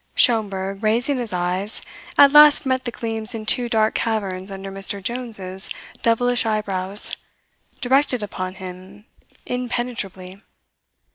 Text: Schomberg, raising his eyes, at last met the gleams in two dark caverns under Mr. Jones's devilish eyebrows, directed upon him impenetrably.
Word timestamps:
Schomberg, 0.15 0.81
raising 0.81 1.19
his 1.19 1.31
eyes, 1.31 1.79
at 2.17 2.31
last 2.31 2.65
met 2.65 2.85
the 2.85 2.91
gleams 2.91 3.35
in 3.35 3.45
two 3.45 3.69
dark 3.69 3.93
caverns 3.93 4.51
under 4.51 4.71
Mr. 4.71 4.99
Jones's 4.99 5.69
devilish 6.01 6.43
eyebrows, 6.43 7.15
directed 7.81 8.23
upon 8.23 8.55
him 8.55 9.05
impenetrably. 9.45 10.41